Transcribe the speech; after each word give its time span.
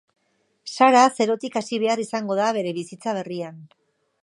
Sara 0.75 1.03
zerotik 1.17 1.59
hasi 1.61 1.79
behar 1.85 2.03
izango 2.05 2.39
da 2.41 2.49
bere 2.59 2.73
bizitza 2.81 3.17
berrian. 3.21 3.61